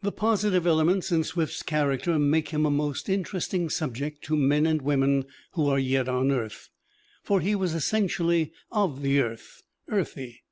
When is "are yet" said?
5.68-6.08